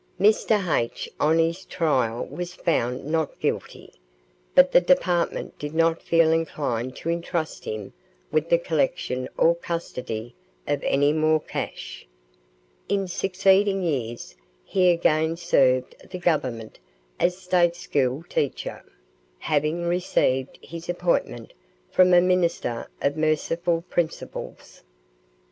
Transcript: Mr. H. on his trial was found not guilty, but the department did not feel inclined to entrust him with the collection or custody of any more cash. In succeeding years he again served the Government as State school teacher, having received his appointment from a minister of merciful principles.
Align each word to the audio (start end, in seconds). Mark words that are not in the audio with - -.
Mr. 0.19 0.59
H. 0.83 1.07
on 1.19 1.37
his 1.37 1.63
trial 1.63 2.25
was 2.25 2.55
found 2.55 3.05
not 3.05 3.39
guilty, 3.39 3.93
but 4.55 4.71
the 4.71 4.81
department 4.81 5.59
did 5.59 5.75
not 5.75 6.01
feel 6.01 6.31
inclined 6.31 6.95
to 6.95 7.09
entrust 7.11 7.65
him 7.65 7.93
with 8.31 8.49
the 8.49 8.57
collection 8.57 9.29
or 9.37 9.53
custody 9.53 10.33
of 10.67 10.81
any 10.81 11.13
more 11.13 11.39
cash. 11.39 12.07
In 12.89 13.07
succeeding 13.07 13.83
years 13.83 14.35
he 14.65 14.89
again 14.89 15.37
served 15.37 15.95
the 16.09 16.17
Government 16.17 16.79
as 17.19 17.37
State 17.37 17.75
school 17.75 18.23
teacher, 18.27 18.83
having 19.37 19.83
received 19.85 20.57
his 20.63 20.89
appointment 20.89 21.53
from 21.91 22.11
a 22.11 22.21
minister 22.21 22.87
of 23.03 23.17
merciful 23.17 23.83
principles. 23.87 24.81